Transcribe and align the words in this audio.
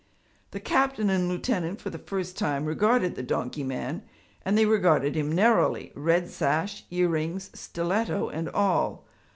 The 0.49 0.59
captain 0.59 1.11
and 1.11 1.29
lieutenant 1.29 1.79
for 1.79 1.91
the 1.91 1.99
first 1.99 2.35
time 2.35 2.65
regarded 2.65 3.13
the 3.13 3.21
donkey 3.21 3.61
man, 3.63 4.01
and 4.43 4.57
they 4.57 4.65
regarded 4.65 5.13
him 5.15 5.31
narrowly, 5.31 5.91
red 5.93 6.27
sash, 6.27 6.85
earrings, 6.89 7.51
stiletto 7.53 8.29
and 8.29 8.49
all. 8.49 9.05